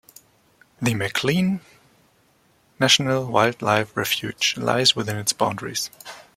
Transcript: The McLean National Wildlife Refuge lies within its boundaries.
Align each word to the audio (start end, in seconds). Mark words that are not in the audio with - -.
The 0.81 0.95
McLean 0.95 1.61
National 2.79 3.27
Wildlife 3.27 3.95
Refuge 3.95 4.55
lies 4.57 4.95
within 4.95 5.17
its 5.17 5.31
boundaries. 5.31 5.91